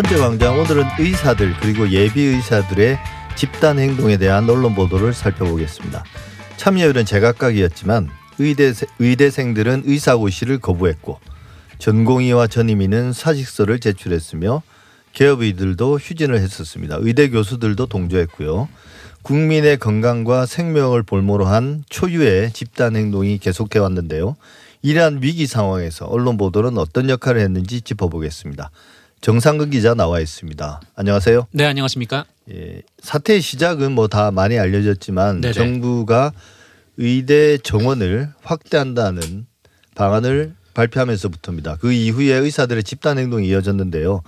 [0.00, 3.00] 번째 광장 오늘은 의사들 그리고 예비 의사들의
[3.34, 6.04] 집단 행동에 대한 언론 보도를 살펴보겠습니다.
[6.56, 8.08] 참여율은 제각각이었지만
[8.38, 11.18] 의대 의대생들은 의사고시를 거부했고
[11.80, 14.62] 전공의와 전임의는 사직서를 제출했으며
[15.14, 16.98] 개업의들도 휴진을 했었습니다.
[17.00, 18.68] 의대 교수들도 동조했고요.
[19.22, 24.36] 국민의 건강과 생명을 볼모로 한 초유의 집단 행동이 계속해 왔는데요.
[24.82, 28.70] 이러한 위기 상황에서 언론 보도는 어떤 역할을 했는지 짚어보겠습니다.
[29.20, 30.80] 정상근 기자 나와 있습니다.
[30.94, 31.48] 안녕하세요.
[31.52, 32.24] 네, 안녕하십니까?
[32.52, 35.52] 예, 사태의 시작은 뭐 다 많이 알려졌지만 네네.
[35.52, 36.32] 정부가
[36.96, 39.46] 의대 정원을 확대한다는
[39.94, 41.76] 방안을 발표하면서부터입니다.
[41.80, 44.22] 그 이후에 의사들의 집단 행동이 이어졌는데요.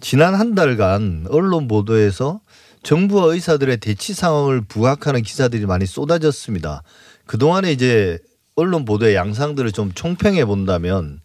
[0.00, 2.40] 지난 한 달간 언론 보도에서
[2.82, 6.82] 정부와 의사들의 대치 상황을 부각하는 기사들이 많이 쏟아졌습니다.
[7.24, 8.18] 그동안에 이제
[8.54, 11.20] 언론 보도의 양상들을 좀 총평해 본다면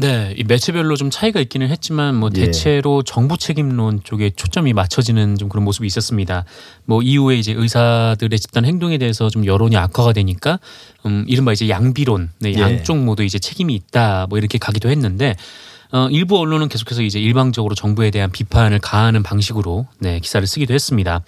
[0.00, 2.44] 네, 이 매체별로 좀 차이가 있기는 했지만 뭐 예.
[2.44, 6.44] 대체로 정부 책임론 쪽에 초점이 맞춰지는 좀 그런 모습이 있었습니다.
[6.84, 10.60] 뭐 이후에 이제 의사들의 집단 행동에 대해서 좀 여론이 악화가 되니까
[11.04, 12.60] 음 이른바 이제 양비론, 네, 예.
[12.60, 15.34] 양쪽 모두 이제 책임이 있다 뭐 이렇게 가기도 했는데
[15.90, 21.24] 어 일부 언론은 계속해서 이제 일방적으로 정부에 대한 비판을 가하는 방식으로 네, 기사를 쓰기도 했습니다.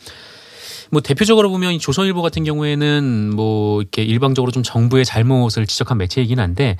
[0.90, 6.40] 뭐 대표적으로 보면 이 조선일보 같은 경우에는 뭐 이렇게 일방적으로 좀 정부의 잘못을 지적한 매체이긴
[6.40, 6.76] 한데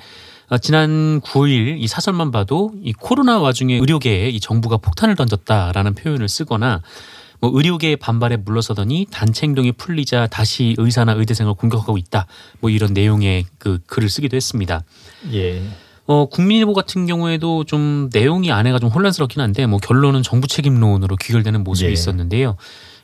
[0.49, 6.27] 어, 지난 9일 이 사설만 봐도 이 코로나 와중에 의료계에 이 정부가 폭탄을 던졌다라는 표현을
[6.27, 6.81] 쓰거나
[7.39, 12.27] 뭐 의료계의 반발에 물러서더니 단체 행동이 풀리자 다시 의사나 의대생을 공격하고 있다.
[12.59, 14.83] 뭐 이런 내용의 그 글을 쓰기도 했습니다.
[15.33, 15.63] 예.
[16.05, 21.63] 어, 국민일보 같은 경우에도 좀 내용이 안에가 좀 혼란스럽긴 한데 뭐 결론은 정부 책임론으로 귀결되는
[21.63, 21.93] 모습이 예.
[21.93, 22.57] 있었는데요.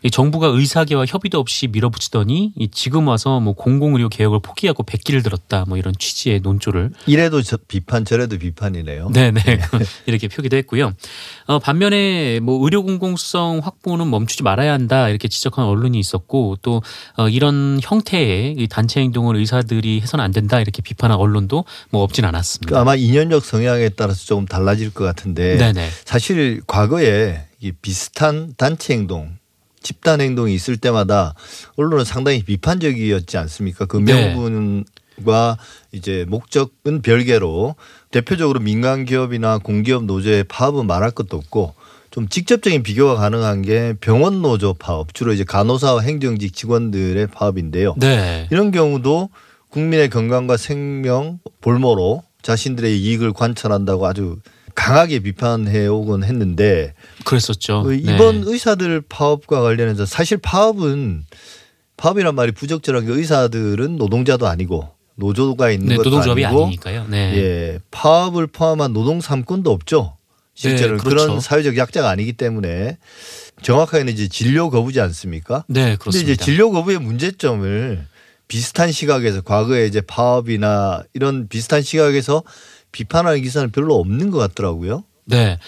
[0.04, 5.66] 이 정부가 의사계와 협의도 없이 밀어붙이더니 이 지금 와서 뭐 공공의료 개혁을 포기하고 백기를 들었다
[5.68, 9.10] 뭐 이런 취지의 논조를 이래도 저 비판 저래도 비판이네요.
[9.12, 9.42] 네네
[10.06, 10.94] 이렇게 표기도 했고요.
[11.46, 16.82] 어, 반면에 뭐 의료 공공성 확보는 멈추지 말아야 한다 이렇게 지적한 언론이 있었고 또
[17.16, 22.26] 어, 이런 형태의 이 단체 행동을 의사들이 해서는 안 된다 이렇게 비판한 언론도 뭐 없진
[22.26, 22.80] 않았습니다.
[22.80, 29.38] 아마 인연적 성향에 따라서 조금 달라질 것 같은데 네네 사실 과거에 이 비슷한 단체 행동,
[29.88, 31.34] 집단 행동이 있을 때마다
[31.78, 33.86] 언론은 상당히 비판적이었지 않습니까?
[33.86, 34.36] 그 네.
[34.36, 35.58] 명분과
[35.94, 37.76] 이제 목적은 별개로
[38.12, 41.74] 대표적으로 민간 기업이나 공기업 노조의 파업은 말할 것도 없고
[42.12, 47.96] 좀 직접적인 비교가 가능한 게 병원 노조 파업, 주로 이제 간호사와 행정직 직원들의 파업인데요.
[47.98, 48.50] 네.
[48.52, 49.30] 이런 경우도
[49.70, 54.40] 국민의 건강과 생명 볼모로 자신들의 이익을 관철한다고 아주
[54.78, 56.94] 강하게 비판해 오곤 했는데
[57.26, 57.82] 그랬었죠.
[57.82, 57.98] 그 네.
[57.98, 61.26] 이번 의사들 파업과 관련해서 사실 파업은
[61.98, 67.08] 파업이란 말이 부적절한 게 의사들은 노동자도 아니고 노조가 있는 네, 것도 노동조합이 아니고 아니니까요.
[67.10, 67.38] 네.
[67.38, 70.16] 예 파업을 포함한 노동 삼권도 없죠.
[70.54, 71.26] 실제로는 네, 그렇죠.
[71.26, 73.00] 그런 사회적 약자가 아니기 때문에
[73.64, 75.66] 정확하게는 이제 진료 거부지 않습니까?
[75.68, 76.32] 네, 근데 그렇습니다.
[76.34, 78.06] 이제 진료 거부의 문제점을
[78.48, 82.44] 비슷한 시각에서 과거에 이제 파업이나 이런 비슷한 시각에서
[82.92, 85.04] 비판하는 기사는 별로 없는 것 같더라고요.
[85.26, 85.60] 네.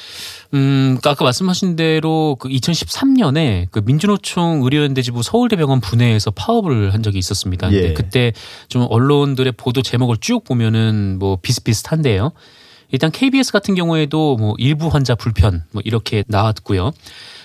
[0.53, 7.69] 음, 아까 말씀하신 대로 그 2013년에 그 민주노총 의료연대지부 서울대병원 분해에서 파업을 한 적이 있었습니다.
[7.69, 7.94] 근데 예.
[7.94, 8.31] 그때
[8.69, 12.31] 좀 언론들의 보도 제목을 쭉 보면은 뭐 비슷비슷한데요.
[12.91, 16.91] 일단 KBS 같은 경우에도 뭐 일부 환자 불편 뭐 이렇게 나왔고요.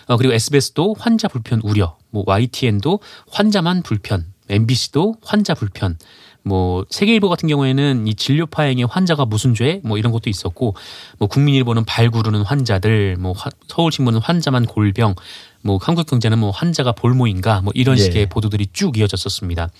[0.06, 5.96] 어, 그리고 SBS도 환자 불편 우려, 뭐 YTN도 환자만 불편, MBC도 환자 불편,
[6.44, 10.76] 뭐 세계일보 같은 경우에는 이 진료 파행에 환자가 무슨 죄, 뭐 이런 것도 있었고,
[11.18, 15.14] 뭐 국민일보는 발 구르는 환자들, 뭐 화- 서울신문은 환자만 골병,
[15.62, 18.02] 뭐 한국경제는 뭐 환자가 볼모인가, 뭐 이런 예.
[18.02, 19.70] 식의 보도들이 쭉 이어졌었습니다.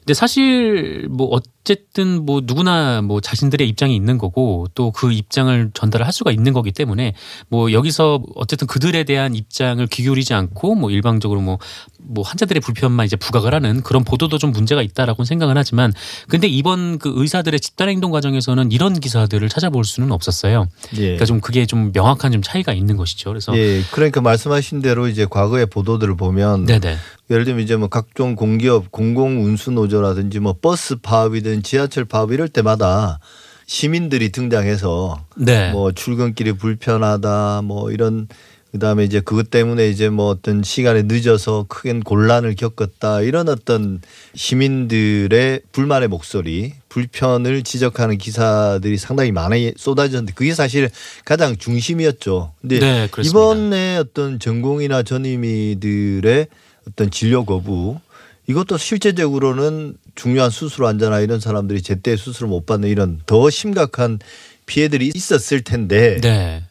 [0.00, 6.06] 근데 사실 뭐 어쨌든 뭐 누구나 뭐 자신들의 입장이 있는 거고 또 그 입장을 전달을
[6.06, 7.14] 할 수가 있는 거기 때문에
[7.48, 13.54] 뭐 여기서 어쨌든 그들에 대한 입장을 귀기울이지 않고 뭐 일방적으로 뭐뭐 환자들의 불편만 이제 부각을
[13.54, 15.92] 하는 그런 보도도 좀 문제가 있다라고 생각은 하지만
[16.28, 20.68] 근데 이번 그 의사들의 집단 행동 과정에서는 이런 기사들을 찾아볼 수는 없었어요.
[20.94, 21.00] 예.
[21.00, 23.30] 그러니까 좀 그게 좀 명확한 좀 차이가 있는 것이죠.
[23.30, 23.82] 그래서 예.
[23.90, 26.96] 그러니까 말씀하신 대로 이제 과거의 보도들을 보면 네네
[27.28, 32.48] 예를 들면 이제 뭐 각종 공기업 공공 운수 노조라든지 뭐 버스 파업이든 지하철 파업 이럴
[32.48, 33.18] 때마다
[33.66, 38.28] 시민들이 등장해서 네 뭐 출근길이 불편하다 뭐 이런
[38.72, 44.02] 그다음에 이제 그것 때문에 이제 뭐 어떤 시간에 늦어서 큰 곤란을 겪었다 이런 어떤
[44.34, 50.90] 시민들의 불만의 목소리 불편을 지적하는 기사들이 상당히 많이 쏟아졌는데 그게 사실
[51.24, 52.52] 가장 중심이었죠.
[52.60, 53.08] 근데 네.
[53.24, 56.46] 이번에 어떤 전공이나 전임의들의
[56.88, 57.98] 어떤 진료 거부
[58.48, 64.18] 이것도 실제적으로는 중요한 수술 환자나 이런 사람들이 제때 수술을 못 받는 이런 더 심각한
[64.66, 66.64] 피해들이 있었을 텐데 네.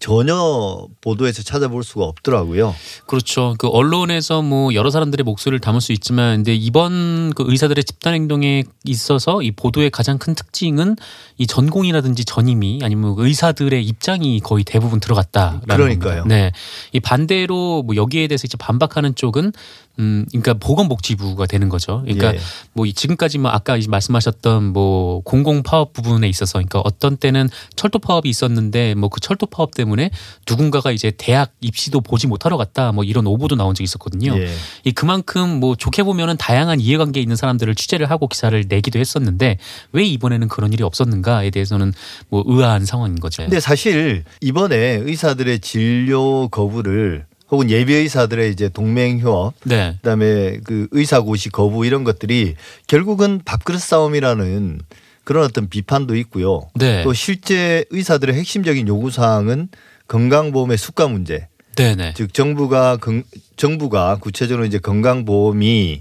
[0.00, 2.74] 전혀 보도에서 찾아볼 수가 없더라고요.
[3.04, 3.54] 그렇죠.
[3.58, 8.64] 그 언론에서 뭐 여러 사람들의 목소리를 담을 수 있지만 근데 이번 그 의사들의 집단 행동에
[8.84, 10.96] 있어서 이 보도의 가장 큰 특징은
[11.36, 16.22] 이 전공이라든지 전임이 아니면 의사들의 입장이 거의 대부분 들어갔다라는 그러니까요.
[16.22, 16.34] 겁니다.
[16.34, 16.52] 네.
[16.92, 19.52] 이 반대로 뭐 여기에 대해서 이제 반박하는 쪽은
[19.98, 22.00] 음, 그러니까 보건복지부가 되는 거죠.
[22.04, 22.40] 그러니까 예.
[22.72, 28.28] 뭐이 지금까지 뭐 아까 말씀하셨던 뭐 공공 파업 부분에 있어서 그러니까 어떤 때는 철도 파업이
[28.28, 30.10] 있었는데 뭐 그 철도 파업 때문에
[30.48, 34.38] 누군가가 이제 대학 입시도 보지 못하러 갔다 뭐 이런 오보도 나온 적이 있었거든요.
[34.38, 34.48] 예.
[34.84, 39.58] 이 그만큼 뭐 좋게 보면은 다양한 이해관계에 있는 사람들을 취재를 하고 기사를 내기도 했었는데
[39.92, 41.92] 왜 이번에는 그런 일이 없었는가에 대해서는
[42.28, 43.42] 뭐 의아한 상황인 거죠.
[43.42, 49.94] 근데 사실 이번에 의사들의 진료 거부를 혹은 예비 의사들의 이제 동맹휴업 네.
[50.02, 52.54] 그다음에 그 의사 고시 거부 이런 것들이
[52.86, 54.80] 결국은 밥그릇 싸움이라는
[55.24, 56.68] 그런 어떤 비판도 있고요.
[56.74, 57.02] 네.
[57.02, 59.68] 또 실제 의사들의 핵심적인 요구 사항은
[60.08, 61.48] 건강보험의 수가 문제.
[61.76, 62.14] 네네.
[62.16, 63.22] 즉 정부가 건-
[63.56, 66.00] 정부가 구체적으로 이제 건강보험이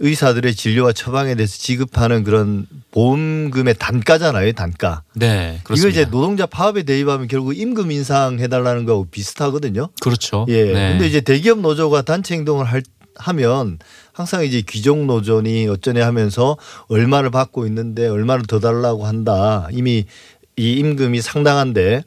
[0.00, 5.02] 의사들의 진료와 처방에 대해서 지급하는 그런 보험금의 단가잖아요, 단가.
[5.14, 5.54] 네.
[5.56, 6.00] 이거 그렇습니다.
[6.00, 9.88] 이제 노동자 파업에 대입하면 결국 임금 인상 해 달라는 거하고 비슷하거든요.
[10.00, 10.46] 그렇죠.
[10.48, 10.64] 예.
[10.64, 10.90] 네.
[10.92, 12.82] 근데 이제 대기업 노조가 단체 행동을 할
[13.16, 13.78] 하면
[14.12, 16.56] 항상 이제 귀족 노조니 어쩌네 하면서
[16.88, 19.68] 얼마를 받고 있는데 얼마를 더 달라고 한다.
[19.70, 20.04] 이미
[20.56, 22.02] 이 임금이 상당한데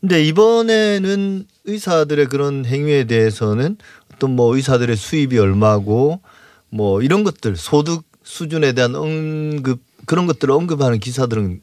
[0.00, 3.78] 근데 이번에는 의사들의 그런 행위에 대해서는
[4.14, 6.20] 어떤 뭐 의사들의 수입이 얼마고
[6.76, 11.62] 뭐 이런 것들 소득 수준에 대한 언급 그런 것들을 언급하는 기사들은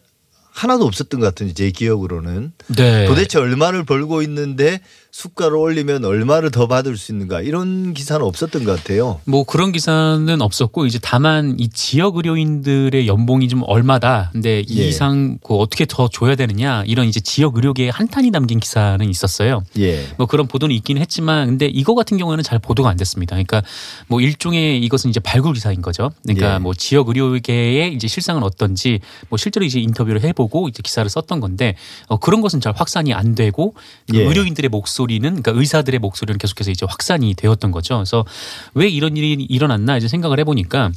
[0.51, 3.05] 하나도 없었던 것 같은데 제 기억으로는 네.
[3.05, 4.81] 도대체 얼마를 벌고 있는데
[5.13, 9.21] 수가를 올리면 얼마를 더 받을 수 있는가 이런 기사는 없었던 것 같아요.
[9.25, 14.31] 뭐 그런 기사는 없었고 이제 다만 이 지역 의료인들의 연봉이 좀 얼마다.
[14.33, 14.87] 근데 이 예.
[14.87, 19.63] 이상 그 어떻게 더 줘야 되느냐 이런 이제 지역 의료계의 한탄이 담긴 기사는 있었어요.
[19.77, 20.03] 예.
[20.17, 23.35] 뭐 그런 보도는 있긴 했지만 근데 이거 같은 경우에는 잘 보도가 안 됐습니다.
[23.35, 23.61] 그러니까
[24.07, 26.11] 뭐 일종의 이것은 이제 발굴 기사인 거죠.
[26.23, 26.57] 그러니까 예.
[26.57, 28.99] 뭐 지역 의료계의 이제 실상은 어떤지
[29.29, 31.75] 뭐 실제로 이제 인터뷰를 해보고 이제 기사를 썼던 건데
[32.07, 33.75] 어 그런 것은 잘 확산이 안 되고
[34.09, 34.23] 그 예.
[34.23, 34.69] 의료인들의
[35.03, 37.95] 목소리는 그러니까 의사들의 목소리는 계속해서 이제 확산이 되었던 거죠.
[37.95, 38.25] 그래서
[38.73, 40.91] 왜 이런 일이 일어났나 이제 생각을 해보니까.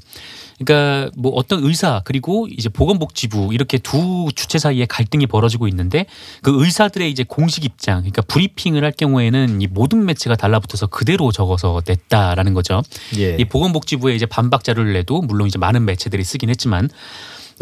[0.58, 6.06] 그러니까 뭐 어떤 의사 그리고 이제 보건복지부 이렇게 두 주체 사이에 갈등이 벌어지고 있는데
[6.40, 11.82] 그 의사들의 이제 공식 입장 그러니까 브리핑을 할 경우에는 이 모든 매체가 달라붙어서 그대로 적어서
[11.86, 12.82] 냈다라는 거죠.
[13.18, 13.36] 예.
[13.38, 16.88] 이 보건복지부에 이제 반박 자료를 내도 물론 이제 많은 매체들이 쓰긴 했지만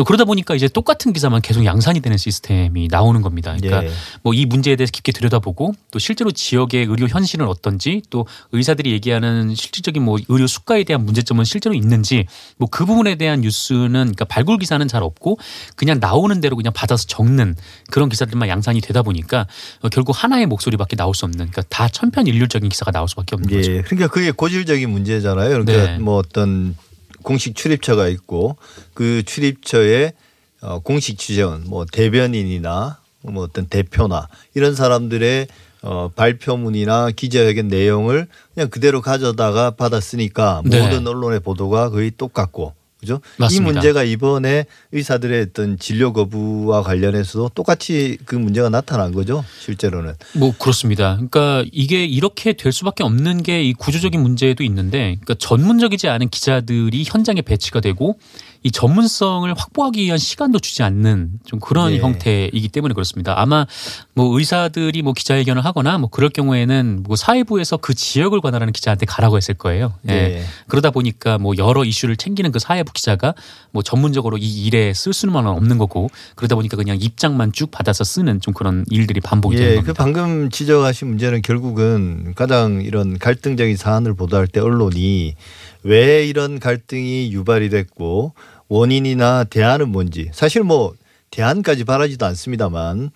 [0.03, 3.57] 그러다 보니까 이제 똑같은 기사만 계속 양산이 되는 시스템이 나오는 겁니다.
[3.59, 3.95] 그러니까 예.
[4.23, 10.03] 뭐이 문제에 대해서 깊게 들여다보고 또 실제로 지역의 의료 현실은 어떤지 또 의사들이 얘기하는 실질적인
[10.03, 12.27] 뭐 의료 수가에 대한 문제점은 실제로 있는지
[12.59, 15.39] 뭐 그 부분에 대한 뉴스는 그러니까 발굴 기사는 잘 없고
[15.77, 17.55] 그냥 나오는 대로 그냥 받아서 적는
[17.89, 19.47] 그런 기사들만 양산이 되다 보니까
[19.83, 23.71] 어, 결국 하나의 목소리밖에 나올 수 없는 그러니까 다 천편일률적인 기사가 나올 수밖에 없는 거죠.
[23.71, 23.83] 예.
[23.83, 25.51] 그러니까 그게 고질적인 문제잖아요.
[25.51, 25.99] 그러니까 네.
[25.99, 26.77] 뭐 어떤
[27.25, 28.57] 공식 출입처가 있고
[28.93, 30.13] 그 출입처에
[30.61, 35.49] 어, 공식 취재원 뭐 대변인이나 뭐 어떤 대표나 이런 사람들의
[35.83, 40.81] 어, 발표문이나 기자회견 내용을 그냥 그대로 가져다가 받았으니까 네.
[40.81, 42.75] 모든 언론의 보도가 거의 똑같고
[43.05, 43.21] 그죠?
[43.39, 43.71] 맞습니다.
[43.71, 49.45] 이 문제가 이번에 의사들의 어떤 진료 거부와 관련해서도 똑같이 그 문제가 나타난 거죠.
[49.61, 50.15] 실제로는.
[50.35, 51.15] 뭐 그렇습니다.
[51.15, 57.05] 그러니까 이게 이렇게 될 수밖에 없는 게 이 구조적인 문제도 있는데, 그러니까 전문적이지 않은 기자들이
[57.07, 58.19] 현장에 배치가 되고
[58.65, 61.99] 이 전문성을 확보하기 위한 시간도 주지 않는 좀 그런 네.
[61.99, 63.39] 형태이기 때문에 그렇습니다.
[63.39, 63.67] 아마
[64.15, 69.37] 뭐 의사들이 뭐 기자회견을 하거나 뭐 그럴 경우에는 뭐 사회부에서 그 지역을 관할하는 기자한테 가라고
[69.37, 69.93] 했을 거예요.
[70.09, 70.13] 예.
[70.13, 70.45] 네.
[70.67, 73.35] 그러다 보니까 뭐 여러 이슈를 챙기는 그 사회부 기자가
[73.71, 78.41] 뭐 전문적으로 이 일에 쓸 수는 없는 거고 그러다 보니까 그냥 입장만 쭉 받아서 쓰는
[78.41, 79.93] 좀 그런 일들이 반복이 되는 예, 겁니다.
[79.93, 85.35] 그 방금 지적하신 문제는 결국은 가장 이런 갈등적인 사안을 보도할 때 언론이
[85.83, 88.33] 왜 이런 갈등이 유발이 됐고
[88.69, 90.95] 원인이나 대안은 뭔지 사실 뭐
[91.31, 93.11] 대안까지 바라지도 않습니다만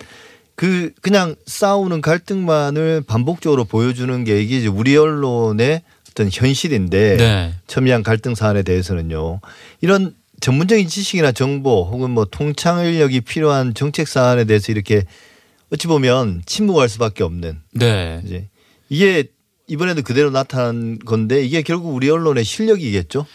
[0.55, 7.55] 그 그냥 싸우는 갈등만을 반복적으로 보여주는 게 이게 이제 우리 언론의 어떤 현실인데 네.
[7.69, 9.41] 첨예한 갈등 사안에 대해서는요.
[9.81, 15.05] 이런 전문적인 지식이나 정보 혹은 뭐 통찰력이 필요한 정책 사안에 대해서 이렇게
[15.73, 18.21] 어찌 보면 침묵할 수밖에 없는 네.
[18.25, 18.49] 이제
[18.89, 19.29] 이게
[19.69, 23.27] 이번에도 그대로 나타난 건데 이게 결국 우리 언론의 실력이겠죠.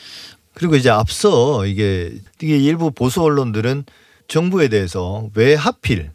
[0.54, 3.86] 그리고 이제 앞서 이게 이게 일부 보수 언론들은
[4.28, 6.12] 정부에 대해서 왜 하필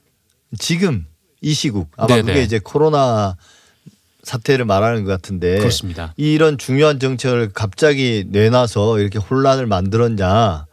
[0.59, 1.07] 지금
[1.41, 2.23] 이 시국 아마 네네.
[2.23, 3.37] 그게 이제 코로나
[4.23, 6.13] 사태를 말하는 것 같은데 그렇습니다.
[6.17, 10.67] 이런 중요한 정책을 갑자기 내놔서 이렇게 혼란을 만들었냐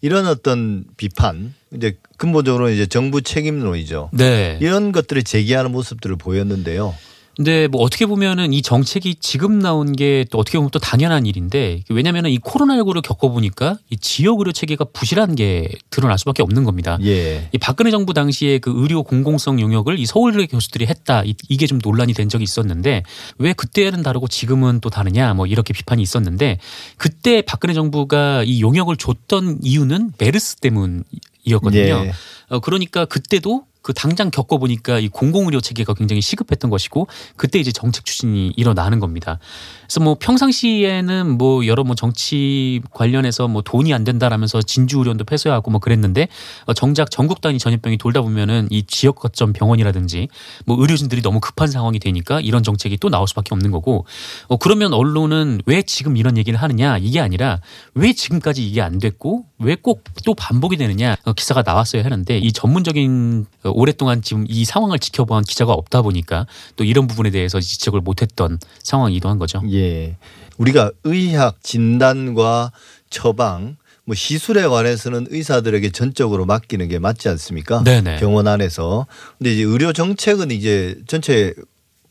[0.00, 4.10] 이런 어떤 비판 이제 근본적으로 이제 정부 책임론이죠.
[4.12, 4.58] 네.
[4.60, 6.94] 이런 것들을 제기하는 모습들을 보였는데요.
[7.36, 11.82] 근데 뭐 어떻게 보면은 이 정책이 지금 나온 게 또 어떻게 보면 또 당연한 일인데
[11.88, 16.98] 왜냐면은 이 코로나19를 겪어보니까 이 지역 의료 체계가 부실한 게 드러날 수밖에 없는 겁니다.
[17.02, 17.48] 예.
[17.52, 21.78] 이 박근혜 정부 당시에 그 의료 공공성 용역을 이 서울의 교수들이 했다 이- 이게 좀
[21.82, 23.02] 논란이 된 적이 있었는데
[23.38, 26.58] 왜 그때는 다르고 지금은 또 다르냐 뭐 이렇게 비판이 있었는데
[26.96, 31.04] 그때 박근혜 정부가 이 용역을 줬던 이유는 메르스 때문
[31.44, 31.80] 이었거든요.
[32.06, 32.12] 예.
[32.50, 38.04] 어, 그러니까 그때도 그 당장 겪어보니까 이 공공의료 체계가 굉장히 시급했던 것이고 그때 이제 정책
[38.04, 39.38] 추진이 일어나는 겁니다.
[39.82, 45.80] 그래서 뭐 평상시에는 뭐 여러 뭐 정치 관련해서 뭐 돈이 안 된다라면서 진주의료원도 폐쇄하고 뭐
[45.80, 46.28] 그랬는데
[46.66, 50.28] 어, 정작 전국 단위 전염병이 돌다 보면은 이 지역 거점 병원이라든지
[50.64, 54.06] 뭐 의료진들이 너무 급한 상황이 되니까 이런 정책이 또 나올 수밖에 없는 거고
[54.48, 57.60] 어, 그러면 언론은 왜 지금 이런 얘기를 하느냐 이게 아니라
[57.94, 62.52] 왜 지금까지 이게 안 됐고 왜 꼭 또 반복이 되느냐 어, 기사가 나왔어야 하는데 이
[62.52, 68.00] 전문적인 어, 오랫동안 지금 이 상황을 지켜본 기자가 없다 보니까 또 이런 부분에 대해서 지적을
[68.00, 69.62] 못했던 상황이기도 한 거죠.
[69.70, 70.16] 예.
[70.58, 72.72] 우리가 의학 진단과
[73.10, 77.84] 처방 뭐 시술에 관해서는 의사들에게 전적으로 맡기는 게 맞지 않습니까?
[77.84, 78.18] 네네.
[78.18, 79.06] 병원 안에서.
[79.38, 81.54] 근데 이제 의료 정책은 이제 전체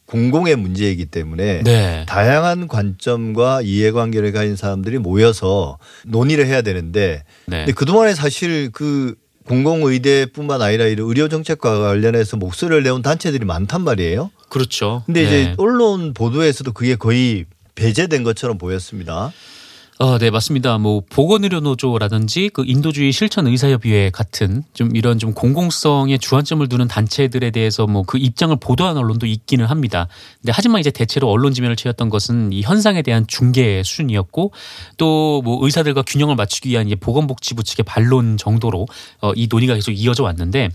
[0.05, 2.05] 공공의 문제이기 때문에 네.
[2.07, 7.59] 다양한 관점과 이해관계를 가진 사람들이 모여서 논의를 해야 되는데 네.
[7.59, 9.15] 근데 그동안에 사실 그
[9.51, 14.31] 공공의대뿐만 아니라 이런 의료 정책과 관련해서 목소리를 내온 단체들이 많단 말이에요.
[14.47, 15.03] 그렇죠.
[15.05, 15.27] 근데 네.
[15.27, 19.33] 이제 언론 보도에서도 그게 거의 배제된 것처럼 보였습니다.
[20.01, 20.79] 어, 네, 맞습니다.
[20.79, 27.85] 뭐 보건의료노조라든지 그 인도주의 실천 의사협의회 같은 좀 이런 좀 공공성에 주안점을 두는 단체들에 대해서
[27.85, 30.07] 뭐 그 입장을 보도한 언론도 있기는 합니다.
[30.41, 34.51] 근데 하지만 이제 대체로 언론 지면을 채웠던 것은 이 현상에 대한 중계 수준이었고
[34.97, 38.87] 또 뭐 의사들과 균형을 맞추기 위한 이제 보건복지부 측의 반론 정도로
[39.21, 40.69] 어, 이 논의가 계속 이어져 왔는데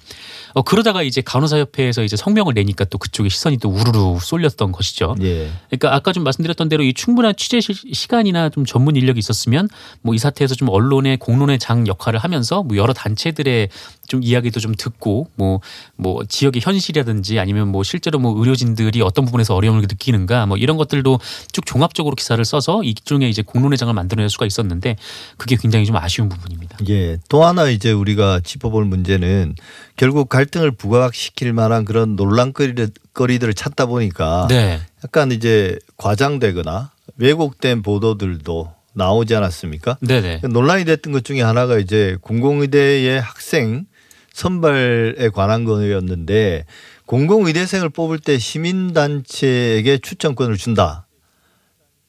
[0.57, 5.15] 어, 그러다가 이제 간호사협회에서 이제 성명을 내니까 또 그쪽에 시선이 또 우르르 쏠렸던 것이죠.
[5.21, 5.51] 예.
[5.69, 9.69] 그러니까 아까 좀 말씀드렸던 대로 이 충분한 취재 시- 시간이나 좀 전문 인력이 있었으면
[10.01, 13.69] 뭐 이 사태에서 좀 언론의 공론의 장 역할을 하면서 뭐 여러 단체들의
[14.09, 19.83] 좀 이야기도 좀 듣고 뭐뭐 지역의 현실이라든지 아니면 뭐 실제로 뭐 의료진들이 어떤 부분에서 어려움을
[19.83, 21.19] 느끼는가 뭐 이런 것들도
[21.53, 24.97] 쭉 종합적으로 기사를 써서 일종의 이제 공론의 장을 만들어낼 수가 있었는데
[25.37, 26.79] 그게 굉장히 좀 아쉬운 부분입니다.
[26.89, 27.19] 예.
[27.29, 29.55] 또 하나 이제 우리가 짚어볼 문제는
[29.97, 34.81] 결국 갈 등을 부각시킬 만한 그런 논란거리들을 찾다 보니까 네.
[35.05, 39.99] 약간 이제 과장되거나 왜곡된 보도들도 나오지 않았습니까?
[40.01, 40.41] 네네.
[40.49, 43.87] 논란이 됐던 것 중에 하나가 이제 공공의대의 학생
[44.33, 46.65] 선발에 관한 거였는데
[47.07, 51.07] 공공의대생을 뽑을 때 시민단체에게 추천권을 준다.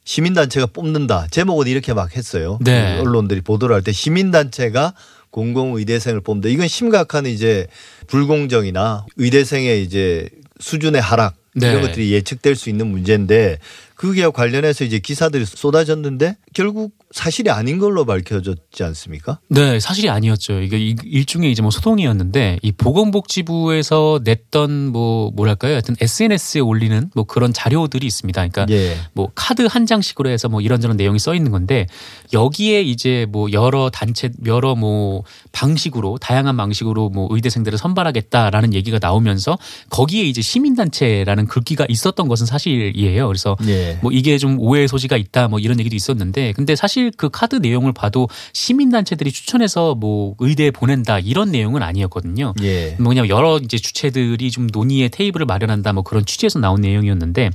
[0.05, 1.27] 시민단체가 뽑는다.
[1.31, 2.57] 제목은 이렇게 막 했어요.
[2.61, 2.97] 네.
[2.99, 4.93] 언론들이 보도를 할 때 시민단체가
[5.37, 6.49] 공공의대생을 뽑는다.
[6.49, 7.67] 이건 심각한 이제
[8.07, 10.29] 불공정이나 의대생의 이제
[10.59, 11.69] 수준의 하락 네.
[11.69, 13.59] 이런 것들이 예측될 수 있는 문제인데
[13.93, 19.39] 그게 관련해서 이제 기사들이 쏟아졌는데 결국 사실이 아닌 걸로 밝혀졌지 않습니까?
[19.49, 20.61] 네, 사실이 아니었죠.
[20.61, 25.73] 이게 이- 일종의 이제 뭐 소동이었는데 이 보건복지부에서 냈던 뭐 뭐랄까요?
[25.73, 28.47] 하여튼 SNS에 올리는 뭐 그런 자료들이 있습니다.
[28.47, 28.95] 그러니까 예.
[29.13, 31.87] 뭐 카드 한 장씩으로 해서 뭐 이런저런 내용이 써 있는 건데
[32.33, 39.57] 여기에 이제 뭐 여러 단체 여러 뭐 방식으로 다양한 방식으로 뭐 의대생들을 선발하겠다라는 얘기가 나오면서
[39.89, 43.27] 거기에 이제 시민단체라는 글귀가 있었던 것은 사실이에요.
[43.27, 43.97] 그래서 예.
[44.01, 47.93] 뭐 이게 좀 오해의 소지가 있다 뭐 이런 얘기도 있었는데 근데 사실 그 카드 내용을
[47.93, 52.53] 봐도 시민단체들이 추천해서 뭐 의대에 보낸다 이런 내용은 아니었거든요.
[52.61, 52.95] 예.
[52.99, 57.51] 뭐 그냥 여러 이제 주체들이 좀 논의의 테이블을 마련한다 뭐 그런 취지에서 나온 내용이었는데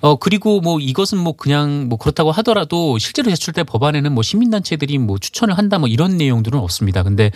[0.00, 5.18] 어 그리고 뭐 이것은 뭐 그냥 뭐 그렇다고 하더라도 실제로 제출된 법안에는 뭐 시민단체들이 뭐
[5.18, 7.02] 추천을 한다 뭐 이런 내용들은 없습니다.
[7.02, 7.30] 근데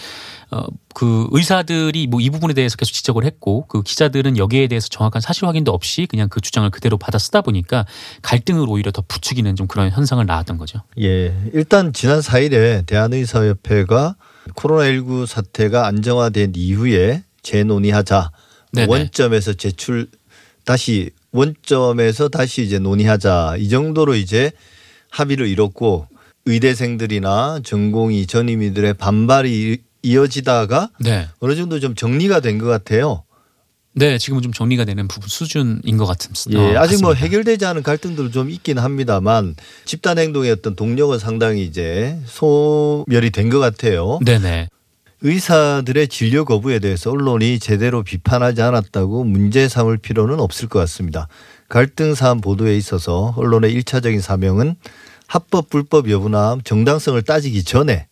[0.50, 5.46] 어그 의사들이 뭐 이 부분에 대해서 계속 지적을 했고 그 기자들은 여기에 대해서 정확한 사실
[5.46, 7.84] 확인도 없이 그냥 그 주장을 그대로 받아 쓰다 보니까
[8.22, 10.80] 갈등을 오히려 더 부추기는 좀 그런 현상을 낳았던 거죠.
[10.98, 11.36] 예.
[11.52, 14.16] 일단 지난 4일에 대한의사협회가
[14.54, 18.30] 코로나19 사태가 안정화된 이후에 재논의하자.
[18.72, 18.90] 네네.
[18.90, 20.08] 원점에서 제출
[20.64, 23.56] 다시 원점에서 다시 이제 논의하자.
[23.58, 24.52] 이 정도로 이제
[25.10, 26.06] 합의를 이뤘고
[26.46, 31.28] 의대생들이나 전공의 전임의들의 반발이 이어지다가 네.
[31.40, 33.24] 어느 정도 좀 정리가 된 것 같아요.
[33.96, 36.32] 네, 지금은 좀 정리가 되는 부분 수준인 것 같은.
[36.52, 37.14] 예, 어, 아직 뭐 같습니다.
[37.14, 43.60] 해결되지 않은 갈등도 좀 있긴 합니다만 집단 행동의 어떤 동력은 상당히 이제 소멸이 된 것
[43.60, 44.18] 같아요.
[44.24, 44.68] 네네.
[45.26, 51.28] 의사들의 진료 거부에 대해서 언론이 제대로 비판하지 않았다고 문제 삼을 필요는 없을 것 같습니다.
[51.70, 54.76] 갈등 사안 보도에 있어서 언론의 일차적인 사명은
[55.26, 58.06] 합법 불법 여부나 정당성을 따지기 전에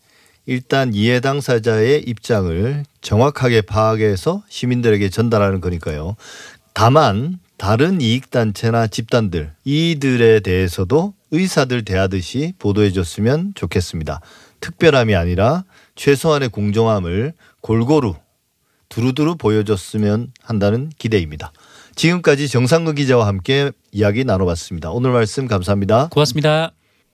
[0.47, 6.17] 일단 이해 당사자의 입장을 정확하게 파악해서 시민들에게 전달하는 거니까요.
[6.73, 14.23] 다만 다른 이익단체나 집단들 이들에 대해서도 의사들 대하듯이 보도해 줬으면 좋겠습니다.
[14.61, 18.15] 특별함이 아니라 최소한의 공정함을 골고루
[18.89, 21.53] 두루두루 보여줬으면 한다는 기대입니다.
[21.95, 24.91] 지금까지 정상근 기자와 함께 이야기 나눠봤습니다.
[24.91, 26.09] 오늘 말씀 감사합니다.
[26.09, 26.73] 고맙습니다.